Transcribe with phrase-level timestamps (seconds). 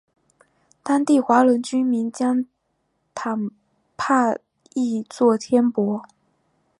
[0.81, 2.43] 当地华人居民将
[3.13, 3.51] 坦
[3.95, 4.35] 帕
[4.73, 6.01] 译作天柏。